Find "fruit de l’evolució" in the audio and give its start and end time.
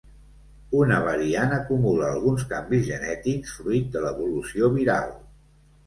3.61-4.77